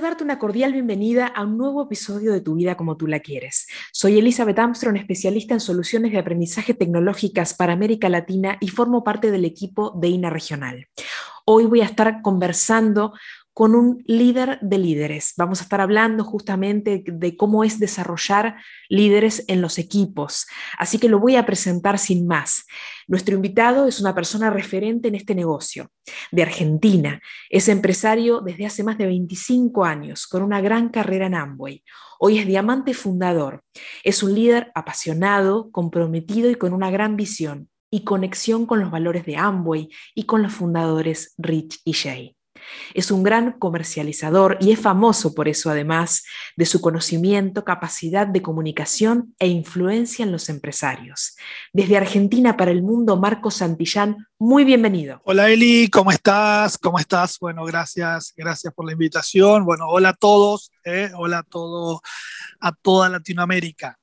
[0.00, 3.20] Quiero darte una cordial bienvenida a un nuevo episodio de Tu vida como tú la
[3.20, 3.66] quieres.
[3.92, 9.30] Soy Elizabeth Armstrong, especialista en soluciones de aprendizaje tecnológicas para América Latina y formo parte
[9.30, 10.86] del equipo de INA Regional.
[11.44, 13.12] Hoy voy a estar conversando
[13.60, 15.34] con un líder de líderes.
[15.36, 18.56] Vamos a estar hablando justamente de cómo es desarrollar
[18.88, 20.46] líderes en los equipos.
[20.78, 22.64] Así que lo voy a presentar sin más.
[23.06, 25.90] Nuestro invitado es una persona referente en este negocio,
[26.32, 27.20] de Argentina.
[27.50, 31.84] Es empresario desde hace más de 25 años, con una gran carrera en Amway.
[32.18, 33.62] Hoy es diamante fundador.
[34.04, 39.26] Es un líder apasionado, comprometido y con una gran visión y conexión con los valores
[39.26, 42.36] de Amway y con los fundadores Rich y Jay.
[42.94, 46.24] Es un gran comercializador y es famoso por eso, además
[46.56, 51.36] de su conocimiento, capacidad de comunicación e influencia en los empresarios.
[51.72, 55.20] Desde Argentina para el mundo, Marco Santillán, muy bienvenido.
[55.24, 56.78] Hola Eli, ¿cómo estás?
[56.78, 57.38] ¿Cómo estás?
[57.38, 59.64] Bueno, gracias, gracias por la invitación.
[59.64, 61.10] Bueno, hola a todos, ¿eh?
[61.16, 62.00] hola a todo,
[62.60, 63.96] a toda Latinoamérica.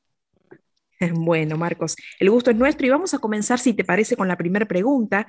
[1.13, 4.37] Bueno, Marcos, el gusto es nuestro y vamos a comenzar, si te parece, con la
[4.37, 5.27] primera pregunta.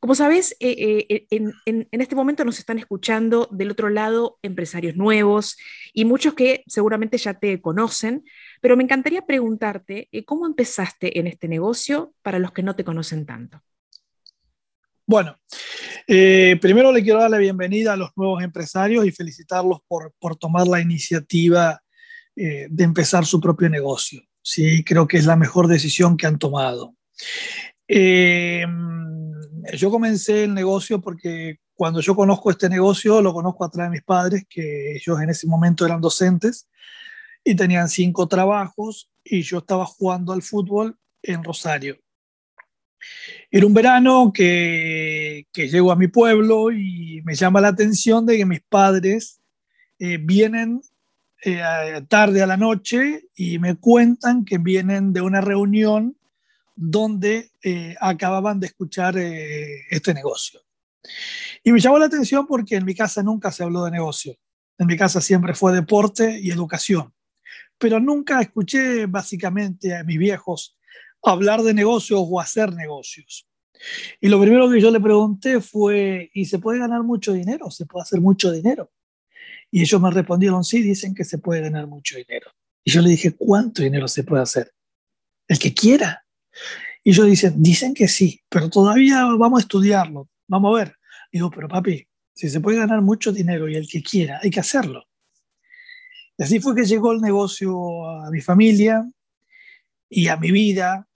[0.00, 5.56] Como sabes, eh, eh, en, este momento nos están escuchando del otro lado empresarios nuevos
[5.92, 8.24] y muchos que seguramente ya te conocen,
[8.60, 12.84] pero me encantaría preguntarte, eh, ¿cómo empezaste en este negocio para los que no te
[12.84, 13.60] conocen tanto?
[15.04, 15.40] Bueno,
[16.06, 20.66] primero le quiero dar la bienvenida a los nuevos empresarios y felicitarlos por, por tomar
[20.68, 21.82] la iniciativa
[22.36, 24.22] de empezar su propio negocio.
[24.42, 26.94] Sí, creo que es la mejor decisión que han tomado.
[27.88, 28.66] Eh,
[29.74, 33.96] yo comencé el negocio porque cuando yo conozco este negocio, lo conozco a través de
[33.96, 36.68] mis padres, que ellos en ese momento eran docentes
[37.44, 41.98] y tenían cinco trabajos y yo estaba jugando al fútbol en Rosario.
[43.50, 48.36] Era un verano que, que llego a mi pueblo y me llama la atención de
[48.36, 49.40] que mis padres
[50.00, 50.82] eh, vienen
[51.44, 51.62] eh,
[52.08, 56.17] tarde a la noche y me cuentan que vienen de una reunión
[56.80, 60.60] donde eh, acababan de escuchar eh, este negocio.
[61.64, 64.36] Y me llamó la atención porque en mi casa nunca se habló de negocio.
[64.78, 67.12] En mi casa siempre fue deporte y educación.
[67.78, 70.76] Pero nunca escuché básicamente a mis viejos
[71.22, 73.48] hablar de negocios o hacer negocios.
[74.20, 77.72] Y lo primero que yo le pregunté fue, ¿y se puede ganar mucho dinero?
[77.72, 78.92] ¿Se puede hacer mucho dinero?
[79.70, 82.52] Y ellos me respondieron, sí, dicen que se puede ganar mucho dinero.
[82.84, 84.72] Y yo le dije, ¿cuánto dinero se puede hacer?
[85.48, 86.24] El que quiera.
[87.04, 90.96] Y ellos dicen, dicen que sí, pero todavía vamos a estudiarlo, vamos a ver.
[91.32, 94.60] digo, pero papi, si se puede ganar mucho dinero y el que quiera, hay que
[94.60, 95.08] hacerlo.
[96.36, 99.10] Y así fue que llegó el negocio a mi familia
[100.08, 101.08] y a mi vida.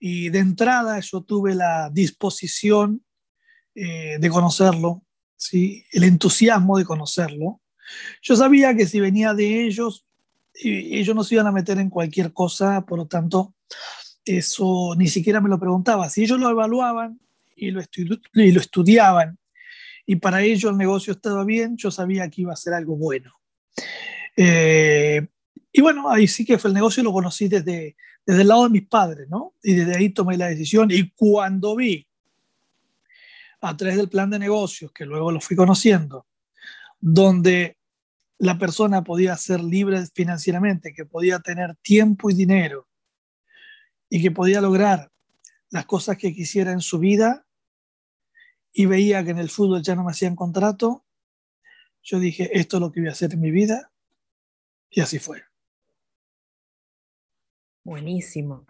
[0.00, 3.04] Y de entrada yo tuve la disposición
[3.74, 5.04] eh, de conocerlo,
[5.36, 5.84] ¿sí?
[5.92, 7.60] el entusiasmo de conocerlo.
[8.22, 10.06] Yo sabía que si venía de ellos,
[10.54, 13.54] ellos no se iban a meter en cualquier cosa, por lo tanto,
[14.24, 16.08] eso ni siquiera me lo preguntaba.
[16.08, 17.20] Si ellos lo evaluaban
[17.56, 17.82] y lo,
[18.34, 19.38] y lo estudiaban
[20.06, 23.32] y para ellos el negocio estaba bien, yo sabía que iba a ser algo bueno.
[24.36, 25.26] Eh,
[25.72, 27.96] y bueno, ahí sí que fue el negocio, lo conocí desde,
[28.26, 29.54] desde el lado de mis padres, ¿no?
[29.62, 30.90] Y desde ahí tomé la decisión.
[30.90, 32.06] Y cuando vi,
[33.60, 36.26] a través del plan de negocios, que luego lo fui conociendo,
[37.00, 37.78] donde
[38.38, 42.86] la persona podía ser libre financieramente, que podía tener tiempo y dinero
[44.08, 45.10] y que podía lograr
[45.70, 47.46] las cosas que quisiera en su vida
[48.72, 51.04] y veía que en el fútbol ya no me hacían contrato,
[52.02, 53.90] yo dije, esto es lo que voy a hacer en mi vida
[54.90, 55.42] y así fue.
[57.82, 58.66] Buenísimo.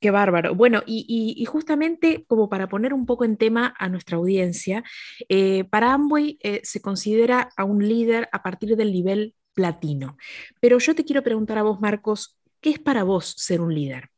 [0.00, 0.54] Qué bárbaro.
[0.54, 4.84] Bueno, y, justamente como para poner un poco en tema a nuestra audiencia,
[5.28, 10.16] eh, para Amway eh, se considera a un líder a partir del nivel platino.
[10.60, 14.10] Pero yo te quiero preguntar a vos, Marcos, ¿qué es para vos ser un líder?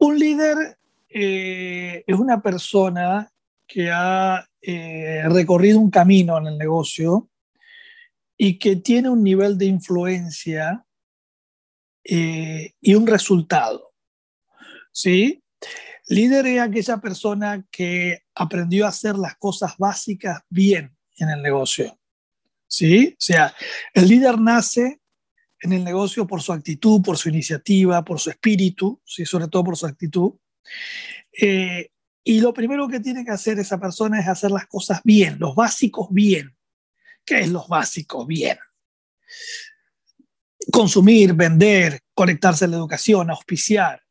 [0.00, 0.78] Un líder
[1.10, 3.30] eh, es una persona
[3.66, 7.28] que ha eh, recorrido un camino en el negocio
[8.36, 10.86] y que tiene un nivel de influencia
[12.02, 13.92] eh, y un resultado.
[14.90, 15.44] ¿Sí?
[16.06, 21.98] Líder es aquella persona que aprendió a hacer las cosas básicas bien en el negocio.
[22.66, 23.12] ¿Sí?
[23.18, 23.54] O sea,
[23.92, 24.98] el líder nace
[25.60, 29.26] en el negocio por su actitud, por su iniciativa, por su espíritu, ¿sí?
[29.26, 30.32] sobre todo por su actitud.
[31.40, 31.90] Eh,
[32.24, 35.54] y lo primero que tiene que hacer esa persona es hacer las cosas bien, los
[35.54, 36.56] básicos bien.
[37.24, 38.58] ¿Qué es los básicos bien?
[40.72, 44.02] Consumir, vender, conectarse a la educación, auspiciar,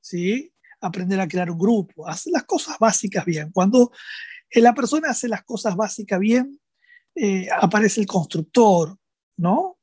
[0.00, 0.52] ¿sí?
[0.80, 3.50] aprender a crear un grupo, hacer las cosas básicas bien.
[3.50, 3.90] Cuando
[4.52, 6.60] la persona hace las cosas básicas bien,
[7.14, 8.96] eh, aparece el constructor,
[9.36, 9.73] ¿no?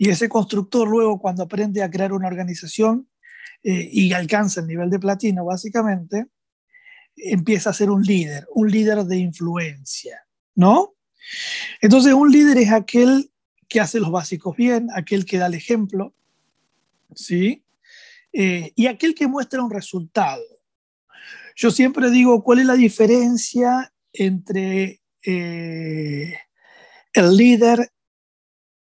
[0.00, 3.06] Y ese constructor luego cuando aprende a crear una organización
[3.62, 6.24] eh, y alcanza el nivel de platino, básicamente,
[7.16, 10.94] empieza a ser un líder, un líder de influencia, ¿no?
[11.82, 13.30] Entonces, un líder es aquel
[13.68, 16.14] que hace los básicos bien, aquel que da el ejemplo,
[17.14, 17.62] ¿sí?
[18.32, 20.42] Eh, y aquel que muestra un resultado.
[21.56, 26.38] Yo siempre digo, ¿cuál es la diferencia entre eh,
[27.12, 27.92] el líder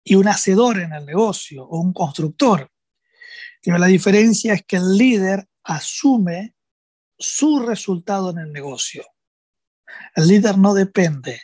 [0.05, 2.69] y un hacedor en el negocio o un constructor?
[3.65, 6.57] la diferencia es que el líder asume
[7.17, 9.05] su resultado en el negocio.
[10.17, 11.43] El líder no depende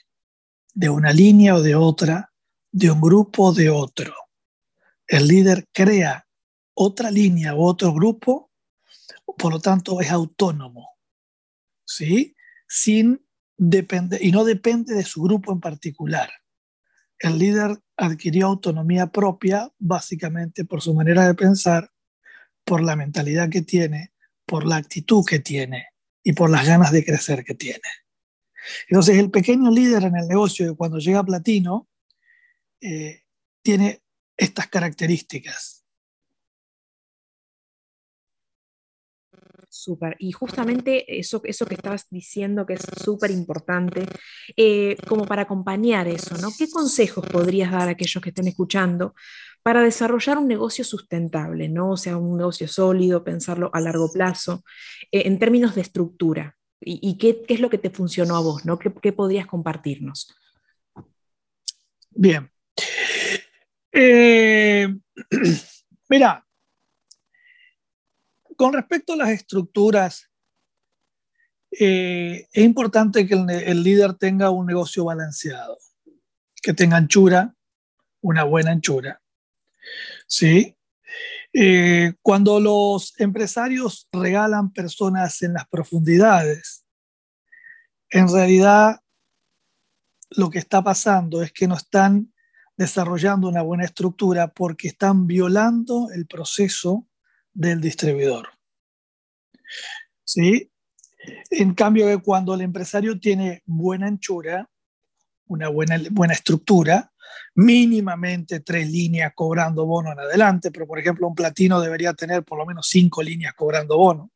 [0.74, 2.32] de una línea o de otra,
[2.72, 4.14] de un grupo o de otro.
[5.06, 6.26] El líder crea
[6.74, 8.50] otra línea u otro grupo,
[9.36, 10.90] por lo tanto es autónomo,
[11.84, 12.34] ¿sí?
[12.66, 13.24] Sin
[13.56, 16.30] depender, y no depende de su grupo en particular.
[17.18, 21.90] El líder adquirió autonomía propia básicamente por su manera de pensar,
[22.64, 24.12] por la mentalidad que tiene
[24.48, 25.88] por la actitud que tiene
[26.24, 27.88] y por las ganas de crecer que tiene.
[28.88, 31.86] Entonces, el pequeño líder en el negocio, cuando llega a platino,
[32.80, 33.24] eh,
[33.62, 34.02] tiene
[34.36, 35.77] estas características.
[39.78, 40.16] Súper.
[40.18, 44.06] Y justamente eso, eso que estabas diciendo que es súper importante,
[44.56, 46.48] eh, como para acompañar eso, ¿no?
[46.58, 49.14] ¿Qué consejos podrías dar a aquellos que estén escuchando
[49.62, 51.92] para desarrollar un negocio sustentable, ¿no?
[51.92, 54.64] O sea, un negocio sólido, pensarlo a largo plazo,
[55.12, 56.56] eh, en términos de estructura.
[56.80, 58.80] ¿Y, qué, es lo que te funcionó a vos, ¿no?
[58.80, 60.34] ¿Qué, podrías compartirnos?
[62.10, 62.50] Bien.
[63.92, 64.88] Eh,
[66.08, 66.47] mira,
[68.58, 70.28] con respecto a las estructuras,
[71.70, 75.78] eh, es importante que el, líder tenga un negocio balanceado,
[76.60, 77.54] que tenga anchura,
[78.20, 79.22] una buena anchura,
[80.26, 80.76] ¿sí?
[81.52, 86.84] Eh, cuando los empresarios regalan personas en las profundidades,
[88.10, 89.00] en realidad
[90.30, 92.34] lo que está pasando es que no están
[92.76, 97.07] desarrollando una buena estructura porque están violando el proceso
[97.58, 98.50] del distribuidor.
[100.24, 100.70] ¿Sí?
[101.50, 104.70] En cambio, cuando el empresario tiene buena anchura,
[105.48, 107.12] una buena, buena estructura,
[107.56, 112.58] mínimamente tres líneas cobrando bono en adelante, pero por ejemplo un platino debería tener por
[112.58, 114.30] lo menos cinco líneas cobrando bono,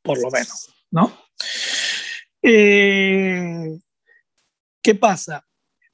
[0.00, 1.12] por lo menos, ¿no?
[2.40, 3.76] Eh,
[4.80, 5.44] ¿Qué pasa?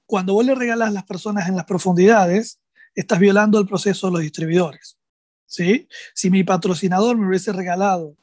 [0.05, 2.61] Cuando vos le regalas las personas en las profundidades,
[2.95, 4.99] estás violando el proceso de los distribuidores.
[5.47, 5.89] ¿Sí?
[6.15, 8.17] Si mi patrocinador me hubiese regalado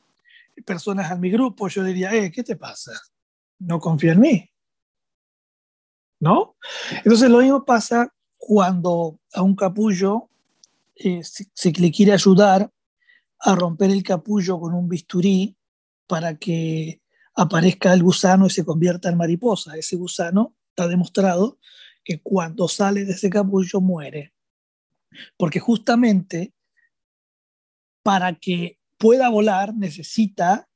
[0.65, 2.91] personas a mi grupo, yo diría, eh, ¿qué te pasa?
[3.59, 4.49] No confía en mí.
[6.19, 6.55] ¿No?
[6.97, 10.29] Entonces lo mismo pasa cuando a un capullo
[10.95, 12.71] eh, se, le quiere ayudar
[13.39, 15.55] a romper el capullo con un bisturí
[16.05, 17.01] para que
[17.33, 19.75] aparezca el gusano y se convierta en mariposa.
[19.77, 21.57] Ese gusano está demostrado
[22.03, 24.33] que cuando sale de ese capullo muere.
[25.37, 26.53] Porque justamente
[28.03, 30.67] para que pueda volar necesita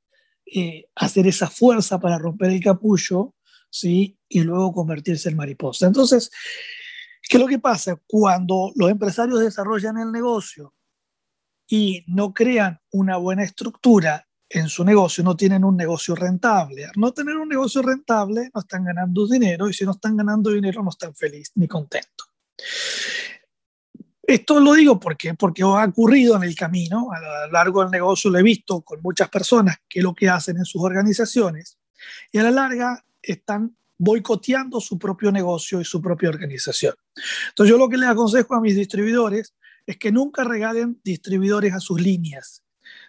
[0.45, 3.33] eh, hacer esa fuerza para romper el capullo
[3.69, 4.17] ¿sí?
[4.29, 5.87] y luego convertirse en mariposa.
[5.87, 6.31] Entonces,
[7.27, 7.99] ¿Qué es lo que pasa?
[8.07, 10.73] Cuando los empresarios desarrollan el negocio
[11.67, 16.85] y no crean una buena estructura en su negocio, no tienen un negocio rentable.
[16.85, 20.51] Al no tener un negocio rentable, no están ganando dinero y si no están ganando
[20.51, 22.29] dinero, no están felices ni contentos.
[24.27, 28.31] Esto lo digo porque, porque ha ocurrido en el camino, a lo largo del negocio
[28.31, 31.77] lo he visto con muchas personas que lo que hacen en sus organizaciones
[32.31, 36.95] y a la larga están boicoteando su propio negocio y su propia organización.
[37.49, 39.53] Entonces yo lo que les aconsejo a mis distribuidores
[39.85, 42.63] es que nunca regalen distribuidores a sus líneas,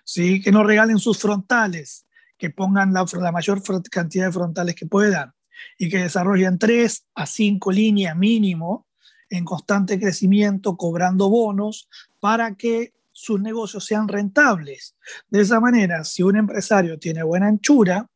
[0.04, 0.40] ¿sí?
[0.40, 2.06] que no regalen sus frontales,
[2.38, 5.32] que pongan la, la mayor cantidad de frontales que puedan
[5.78, 8.85] y que desarrollen tres a cinco líneas mínimo
[9.30, 11.88] en constante crecimiento, cobrando bonos
[12.21, 14.95] para que sus negocios sean rentables.
[15.30, 18.09] De esa manera, si un empresario tiene buena anchura,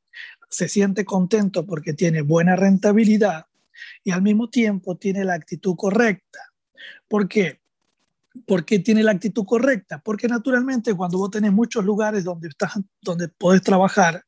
[0.48, 3.46] se siente contento porque tiene buena rentabilidad
[4.04, 6.40] y al mismo tiempo tiene la actitud correcta.
[7.08, 7.60] ¿Por qué?
[8.46, 10.00] ¿Por qué tiene la actitud correcta?
[10.00, 14.24] Porque naturalmente cuando vos tenés muchos lugares donde, estás, donde podés trabajar,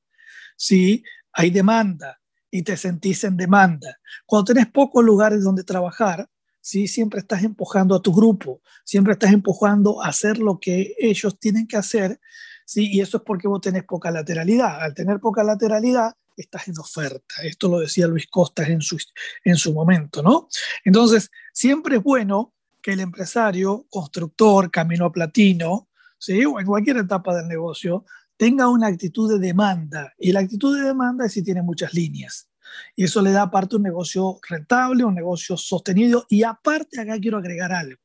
[0.56, 1.04] ¿sí?
[1.32, 2.20] hay demanda
[2.50, 3.98] y te sentís en demanda.
[4.26, 6.28] Cuando tenés pocos lugares donde trabajar,
[6.62, 6.88] ¿sí?
[6.88, 11.66] siempre estás empujando a tu grupo, siempre estás empujando a hacer lo que ellos tienen
[11.66, 12.18] que hacer,
[12.64, 12.88] ¿sí?
[12.90, 14.80] y eso es porque vos tenés poca lateralidad.
[14.80, 17.34] Al tener poca lateralidad, estás en oferta.
[17.42, 18.96] Esto lo decía Luis Costas en su,
[19.44, 20.48] en su momento, ¿no?
[20.84, 25.88] Entonces, siempre es bueno que el empresario, constructor, camino a platino,
[26.18, 26.44] ¿sí?
[26.44, 28.04] o en cualquier etapa del negocio,
[28.36, 30.14] tenga una actitud de demanda.
[30.18, 32.48] Y la actitud de demanda es si tiene muchas líneas.
[32.96, 36.26] Y eso le da aparte un negocio rentable, un negocio sostenido.
[36.28, 38.00] Y aparte, acá quiero agregar algo.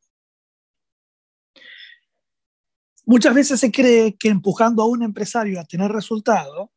[3.06, 6.72] Muchas veces se cree que empujando a un empresario a tener resultado,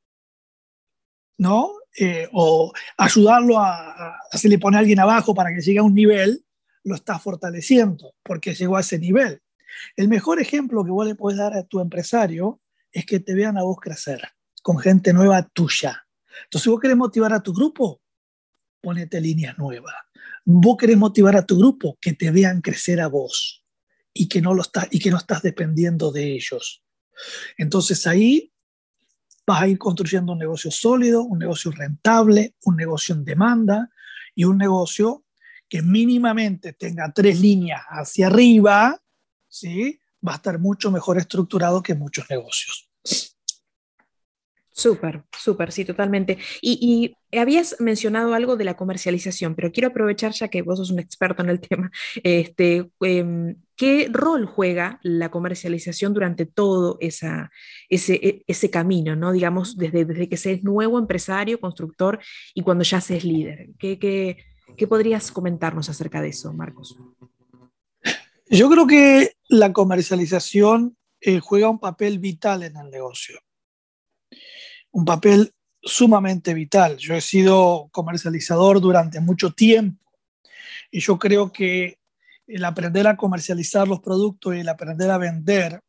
[1.38, 1.72] ¿no?
[1.98, 5.82] Eh, o ayudarlo a, a, si le pone a alguien abajo para que llegue a
[5.82, 6.44] un nivel,
[6.84, 9.42] lo está fortaleciendo porque llegó a ese nivel.
[9.96, 12.60] El mejor ejemplo que vos le puedes dar a tu empresario
[12.92, 14.22] es que te vean a vos crecer
[14.62, 16.06] con gente nueva tuya.
[16.44, 18.00] Entonces, si vos querés motivar a tu grupo,
[18.80, 19.94] ponete líneas nuevas.
[20.44, 23.64] Vos querés motivar a tu grupo, que te vean crecer a vos
[24.12, 26.82] y que no, lo estás, y que no estás dependiendo de ellos.
[27.58, 28.52] Entonces ahí
[29.46, 33.90] vas a ir construyendo un negocio sólido, un negocio rentable, un negocio en demanda
[34.34, 35.24] y un negocio
[35.68, 39.00] que mínimamente tenga tres líneas hacia arriba,
[39.48, 40.00] ¿sí?
[40.26, 42.88] va a estar mucho mejor estructurado que muchos negocios.
[44.80, 46.38] Súper, súper, sí, totalmente.
[46.62, 50.98] Y, habías mencionado algo de la comercialización, pero quiero aprovechar ya que vos sos un
[50.98, 51.90] experto en el tema.
[52.24, 57.50] Este, em, ¿Qué rol juega la comercialización durante todo esa,
[57.90, 59.32] ese, e, ese camino, ¿no?
[59.32, 62.18] digamos, desde, desde que se es nuevo empresario, constructor
[62.54, 63.68] y cuando ya se es líder?
[63.78, 64.38] ¿Qué, qué,
[64.78, 66.96] ¿Qué podrías comentarnos acerca de eso, Marcos?
[68.48, 73.38] Yo creo que la comercialización eh, juega un papel vital en el negocio.
[74.92, 76.96] Un papel sumamente vital.
[76.96, 80.04] Yo he sido comercializador durante mucho tiempo
[80.90, 81.98] y yo creo que
[82.46, 85.80] el aprender a comercializar los productos y el aprender a vender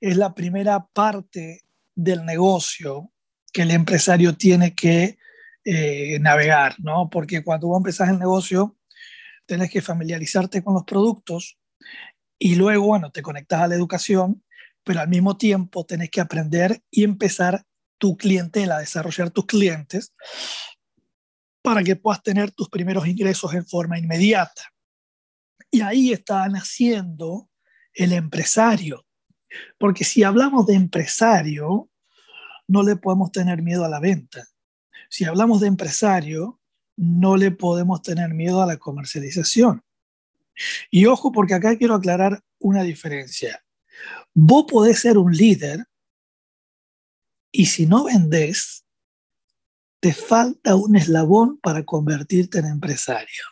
[0.00, 1.62] es la primera parte
[1.94, 3.10] del negocio
[3.52, 5.18] que el empresario tiene que
[5.64, 7.10] eh, navegar, ¿no?
[7.10, 8.76] Porque cuando vos empezás el negocio,
[9.44, 11.58] tenés que familiarizarte con los productos
[12.38, 14.44] y luego, bueno, te conectas a la educación,
[14.84, 17.66] pero al mismo tiempo tenés que aprender y empezar
[17.98, 20.14] tu clientela, desarrollar tus clientes
[21.62, 24.62] para que puedas tener tus primeros ingresos en forma inmediata.
[25.70, 27.50] Y ahí está naciendo
[27.92, 29.04] el empresario.
[29.78, 31.90] Porque si hablamos de empresario,
[32.66, 34.46] no le podemos tener miedo a la venta.
[35.10, 36.60] Si hablamos de empresario,
[36.96, 39.82] no le podemos tener miedo a la comercialización.
[40.90, 43.62] Y ojo, porque acá quiero aclarar una diferencia.
[44.34, 45.84] Vos podés ser un líder
[47.50, 48.84] y si no vendés,
[50.00, 53.44] te falta un eslabón para convertirte en empresario.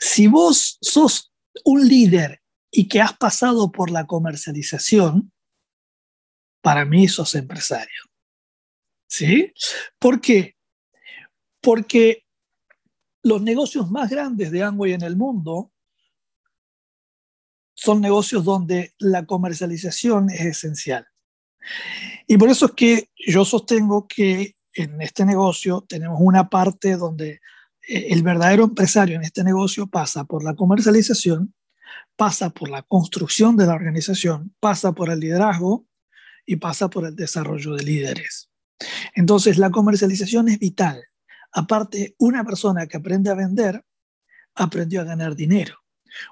[0.00, 1.32] Si vos sos
[1.64, 5.32] un líder y que has pasado por la comercialización,
[6.60, 8.02] para mí sos empresario.
[9.08, 9.52] ¿Sí?
[9.98, 10.56] ¿Por qué?
[11.60, 12.24] Porque
[13.22, 15.72] los negocios más grandes de Amway en el mundo
[17.74, 21.06] son negocios donde la comercialización es esencial.
[22.26, 27.40] Y por eso es que yo sostengo que en este negocio tenemos una parte donde
[27.86, 31.54] eh, el verdadero empresario en este negocio pasa por la comercialización,
[32.16, 35.86] pasa por la construcción de la organización, pasa por el liderazgo
[36.46, 38.50] y pasa por el desarrollo de líderes.
[39.14, 41.02] Entonces, la comercialización es vital.
[41.52, 43.84] Aparte, una persona que aprende a vender,
[44.54, 45.76] aprendió a ganar dinero.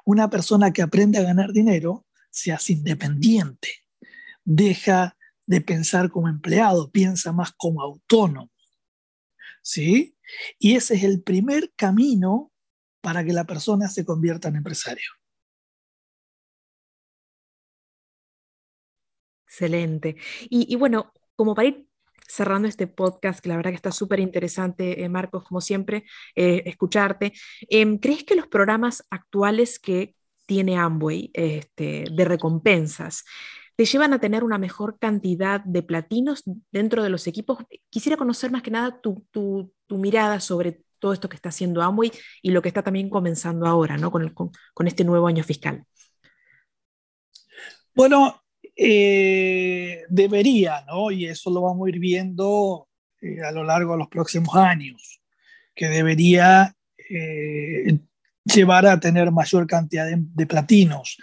[0.05, 3.69] Una persona que aprende a ganar dinero se hace independiente,
[4.45, 5.17] deja
[5.49, 8.51] de pensar como empleado, piensa más como autónomo.
[9.63, 10.15] ¿Sí?
[10.59, 12.53] Y ese es el primer camino
[13.01, 15.09] para que la persona se convierta en empresario.
[19.47, 20.17] Excelente.
[20.51, 21.87] Y, bueno, como para ir
[22.27, 26.63] cerrando este podcast, que la verdad que está súper interesante, eh, Marcos, como siempre, eh,
[26.67, 27.33] escucharte.
[27.71, 30.15] Em, ¿Crees que los programas actuales que
[30.45, 33.25] tiene Amway este, de recompensas
[33.79, 36.43] te llevan a tener una mejor cantidad de platinos
[36.73, 37.59] dentro de los equipos?
[37.91, 39.25] Quisiera conocer más que nada tu,
[39.89, 42.11] mirada sobre todo esto que está haciendo Amway
[42.43, 44.11] y lo que está también comenzando ahora, ¿no?
[44.11, 45.85] Con este nuevo año fiscal.
[47.95, 48.43] Bueno,
[48.75, 51.13] eh, debería, ¿no?
[51.13, 52.89] Y eso lo vamos a ir viendo
[53.21, 55.21] eh, a lo largo de los próximos años,
[55.73, 56.75] que debería,
[57.09, 57.97] eh,
[58.55, 61.17] llevar a tener mayor cantidad de, platinos.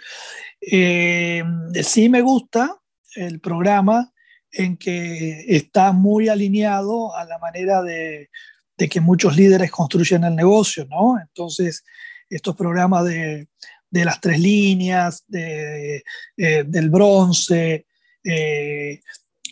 [0.60, 1.42] Eh,
[1.82, 2.76] sí me gusta
[3.14, 4.12] el programa
[4.52, 8.28] en que está muy alineado a la manera de,
[8.76, 11.18] que muchos líderes construyen el negocio, ¿no?
[11.20, 11.84] Entonces,
[12.28, 13.48] estos programas de,
[13.90, 16.04] las tres líneas, de,
[16.36, 17.86] eh, del bronce,
[18.24, 19.00] eh,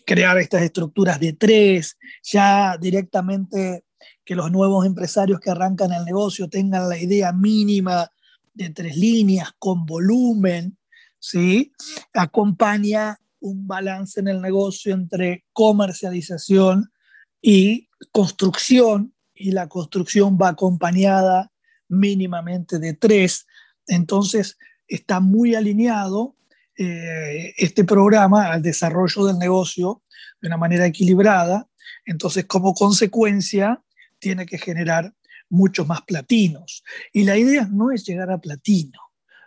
[0.05, 3.85] crear estas estructuras de tres, ya directamente
[4.25, 8.11] que los nuevos empresarios que arrancan el negocio tengan la idea mínima
[8.55, 10.79] de tres líneas con volumen,
[11.19, 11.73] ¿sí?
[12.13, 16.91] Acompaña un balance en el negocio entre comercialización
[17.43, 21.53] y construcción, y la construcción va acompañada
[21.89, 23.47] mínimamente de tres.
[23.87, 26.37] Entonces, está muy alineado
[26.77, 30.03] eh, este programa al desarrollo del negocio
[30.41, 31.69] de una manera equilibrada.
[32.07, 33.83] Entonces, como consecuencia,
[34.25, 35.15] tiene que generar
[35.51, 36.83] muchos más platinos.
[37.13, 38.99] Y la idea no es llegar a platino.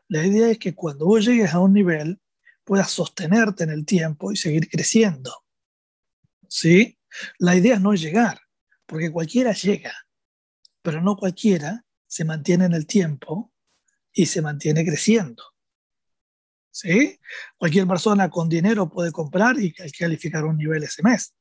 [0.07, 2.21] La idea es que cuando vos llegues a un nivel,
[2.63, 5.33] puedas sostenerte en el tiempo y seguir creciendo.
[6.47, 6.99] ¿Sí?
[7.39, 8.39] La idea no es llegar,
[8.85, 9.93] porque cualquiera llega,
[10.83, 13.51] pero no cualquiera se mantiene en el tiempo
[14.13, 15.43] y se mantiene creciendo.
[16.69, 17.19] ¿Sí?
[17.57, 21.33] Cualquier persona con dinero puede comprar y calificar un nivel ese mes.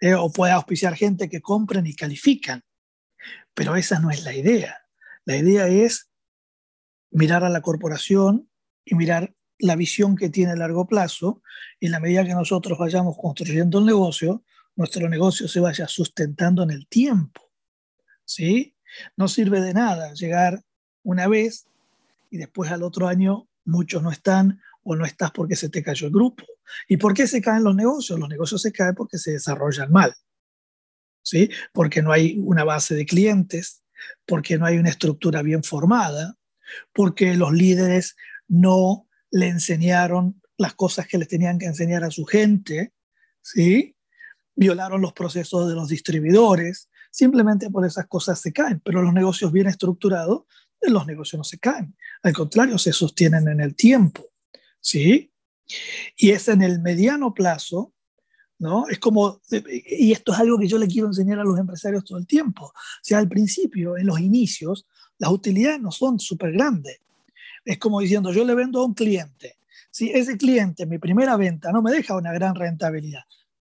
[0.00, 2.62] Eh, o puede auspiciar gente que compren y califican.
[3.54, 4.78] Pero esa no es la idea.
[5.24, 6.10] La idea es
[7.10, 8.50] mirar a la corporación
[8.84, 11.42] y mirar la visión que tiene a largo plazo
[11.78, 14.44] y en la medida que nosotros vayamos construyendo el negocio,
[14.76, 17.40] nuestro negocio se vaya sustentando en el tiempo.
[18.24, 18.76] ¿Sí?
[19.16, 20.62] No sirve de nada llegar
[21.02, 21.68] una vez
[22.30, 26.06] y después al otro año muchos no están o no estás porque se te cayó
[26.06, 26.44] el grupo.
[26.88, 28.18] ¿Y por qué se caen los negocios?
[28.18, 30.14] Los negocios se caen porque se desarrollan mal.
[31.22, 31.50] ¿Sí?
[31.72, 33.82] Porque no hay una base de clientes,
[34.26, 36.36] porque no hay una estructura bien formada,
[36.92, 38.16] porque los líderes
[38.46, 42.92] no le enseñaron las cosas que les tenían que enseñar a su gente,
[43.42, 43.96] ¿sí?
[44.54, 49.50] Violaron los procesos de los distribuidores, simplemente por esas cosas se caen, pero los negocios
[49.50, 50.42] bien estructurados,
[50.82, 54.33] los negocios no se caen, al contrario, se sostienen en el tiempo,
[54.84, 55.32] ¿sí?
[56.16, 57.94] Y es en el mediano plazo,
[58.58, 58.86] ¿no?
[58.88, 62.18] Es como, y esto es algo que yo le quiero enseñar a los empresarios todo
[62.18, 64.86] el tiempo, o sea, al principio, en los inicios,
[65.18, 67.00] las utilidades no son súper grandes,
[67.64, 69.56] es como diciendo, yo le vendo a un cliente.
[69.90, 73.22] Si ese cliente, mi primera venta, no me deja una gran rentabilidad,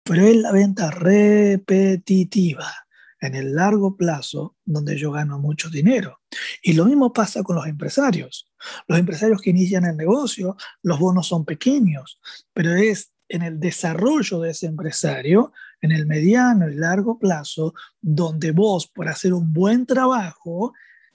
[0.02, 2.83] pero es la venta repetitiva
[3.26, 6.20] en el largo plazo donde yo gano mucho dinero.
[6.62, 8.50] Y lo mismo pasa con los empresarios.
[8.86, 12.20] Los empresarios que inician el negocio, los bonos son pequeños,
[12.52, 18.52] pero es en el desarrollo de ese empresario, en el mediano y largo plazo, donde
[18.52, 20.72] vos, por hacer un buen trabajo,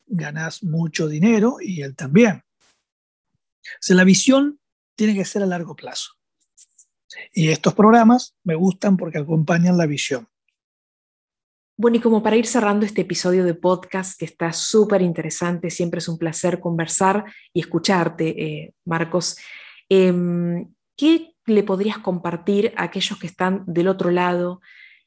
[0.08, 2.44] ganás mucho dinero y él también.
[3.90, 4.60] O la visión
[4.96, 6.14] tiene que ser a largo plazo.
[7.34, 10.28] Y estos programas me gustan porque acompañan la visión.
[11.80, 16.00] Bueno, y como para ir cerrando este episodio de podcast que está súper interesante, siempre
[16.00, 19.38] es un placer conversar y escucharte, eh, Marcos.
[19.88, 24.60] Em, ¿Qué le podrías compartir a aquellos que están del otro lado,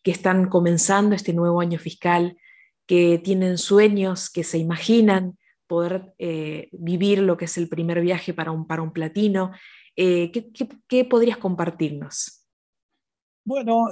[0.02, 2.38] que están comenzando este nuevo año fiscal,
[2.86, 8.32] que tienen sueños, que se imaginan poder eh, vivir lo que es el primer viaje
[8.32, 9.52] para un, para un platino.
[9.94, 10.32] Eh,
[10.88, 12.46] ¿qué, podrías compartirnos?
[13.44, 13.88] Bueno,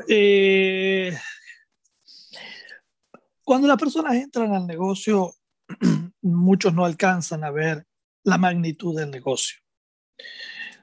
[3.50, 5.34] cuando las personas entran al negocio,
[6.22, 7.84] muchos no alcanzan a ver
[8.22, 9.58] la magnitud del negocio.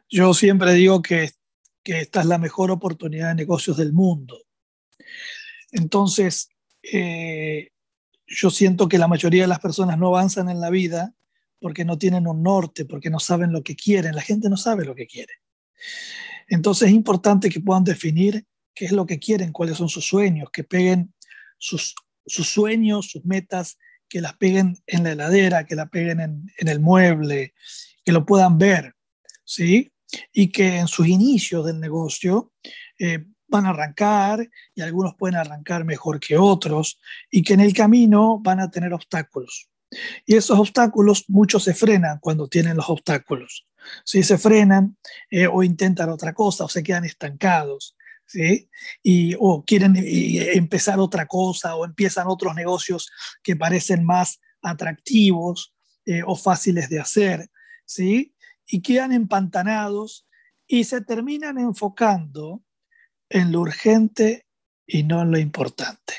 [0.09, 1.31] Yo siempre digo que,
[1.81, 4.43] que esta es la mejor oportunidad de negocios del mundo.
[5.71, 6.49] Entonces,
[6.83, 11.15] yo siento que la mayoría de las personas no avanzan en la vida
[11.61, 14.13] porque no tienen un norte, porque no saben lo que quieren.
[14.13, 15.35] La gente no sabe lo que quiere.
[16.49, 20.49] Entonces es importante que puedan definir qué es lo que quieren, cuáles son sus sueños,
[20.51, 21.13] que peguen
[21.57, 21.95] sus,
[22.27, 23.77] sus sueños, sus metas,
[24.09, 27.53] que las peguen en la heladera, que la peguen en, en el mueble,
[28.05, 28.95] que lo puedan ver,
[29.43, 29.91] ¿sí?
[30.31, 32.53] Y que en sus inicios del negocio
[32.97, 37.73] eh, van a arrancar y algunos pueden arrancar mejor que otros y que en el
[37.73, 39.69] camino van a tener obstáculos.
[40.25, 43.67] Y esos obstáculos, muchos se frenan cuando tienen los obstáculos.
[44.03, 44.97] Si se frenan
[45.29, 47.96] eh, o intentan otra cosa o se quedan estancados,
[48.27, 48.69] ¿sí?
[49.01, 53.09] Y, o quieren empezar otra cosa o empiezan otros negocios
[53.41, 55.73] que parecen más atractivos
[56.05, 57.49] eh, o fáciles de hacer,
[57.85, 58.35] ¿sí?
[58.67, 60.27] Y quedan empantanados
[60.67, 62.63] y se terminan enfocando
[63.29, 64.45] en lo urgente
[64.85, 66.13] y no en lo importante.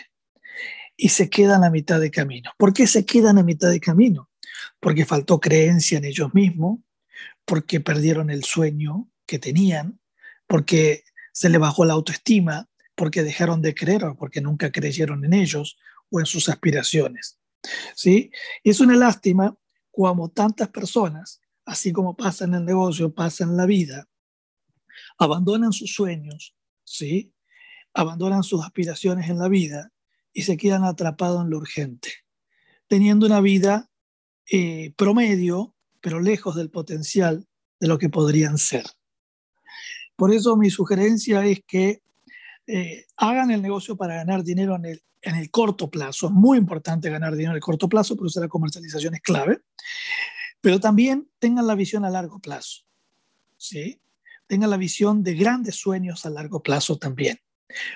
[0.96, 2.50] Y se quedan a mitad de camino.
[2.58, 4.28] ¿Por qué se quedan a mitad de camino?
[4.80, 6.80] porque faltó creencia en ellos mismos,
[7.44, 10.00] porque perdieron el sueño que tenían,
[10.46, 15.32] porque se les bajó la autoestima, porque dejaron de creer o porque nunca creyeron en
[15.32, 15.78] ellos
[16.10, 17.38] o en sus aspiraciones.
[17.94, 18.30] ¿Sí?
[18.64, 19.56] Es una lástima
[19.90, 24.08] como tantas personas, así como pasa en el negocio, pasa en la vida,
[25.18, 27.32] abandonan sus sueños, ¿sí?
[27.94, 29.92] abandonan sus aspiraciones en la vida
[30.32, 32.10] y se quedan atrapados en lo urgente,
[32.86, 33.90] teniendo una vida
[34.50, 37.46] eh, promedio, pero lejos del potencial
[37.80, 38.84] de lo que podrían ser.
[40.18, 42.02] Por eso mi sugerencia es que
[42.66, 46.26] eh, hagan el negocio para ganar dinero en el, en el corto plazo.
[46.26, 49.60] Es muy importante ganar dinero en el corto plazo, por eso la comercialización es clave.
[50.60, 52.82] Pero también tengan la visión a largo plazo.
[53.56, 54.00] ¿sí?
[54.48, 57.38] Tengan la visión de grandes sueños a largo plazo también,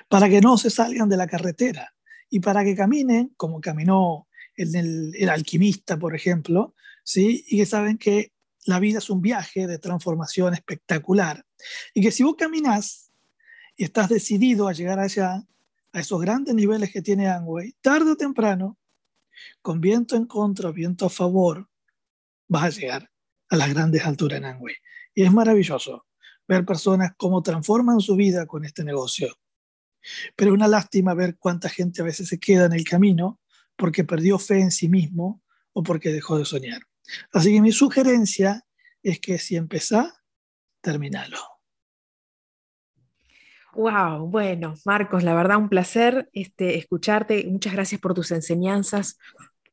[0.07, 1.93] para que no se salgan de la carretera
[2.29, 7.43] y para que caminen como caminó el, el, alquimista, por ejemplo, ¿sí?
[7.49, 8.31] y que saben que
[8.65, 11.45] la vida es un viaje de transformación espectacular
[11.93, 13.11] y que si vos caminas
[13.75, 15.43] y estás decidido a llegar allá,
[15.93, 18.77] a esos grandes niveles que tiene Angway, tarde o temprano,
[19.61, 21.69] con viento en contra, viento a favor,
[22.47, 23.11] vas a llegar
[23.49, 24.75] a las grandes alturas en Angway.
[25.13, 26.05] Y es maravilloso
[26.47, 29.37] ver personas cómo transforman su vida con este negocio.
[30.35, 33.39] Pero es una lástima ver cuánta gente a veces se queda en el camino
[33.75, 35.41] porque perdió fe en sí mismo
[35.73, 36.81] o porque dejó de soñar.
[37.31, 38.65] Así que mi sugerencia
[39.01, 40.13] es que si empezás,
[40.81, 41.37] terminalo.
[43.75, 47.45] Wow, bueno, Marcos, la verdad un placer este, escucharte.
[47.49, 49.17] Muchas gracias por tus enseñanzas,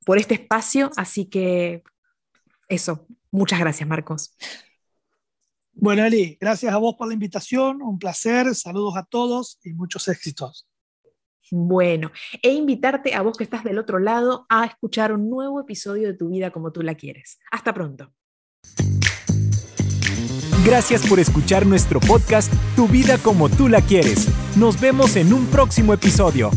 [0.06, 0.90] por este espacio.
[0.96, 1.82] Así que
[2.68, 4.34] eso, muchas gracias, Marcos.
[5.72, 10.08] Bueno, Eli, gracias a vos por la invitación, un placer, saludos a todos y muchos
[10.08, 10.66] éxitos.
[11.50, 16.08] Bueno, e invitarte a vos que estás del otro lado a escuchar un nuevo episodio
[16.08, 17.38] de Tu vida como tú la quieres.
[17.50, 18.12] Hasta pronto.
[20.64, 24.28] Gracias por escuchar nuestro podcast Tu vida como tú la quieres.
[24.56, 26.50] Nos vemos en un próximo episodio.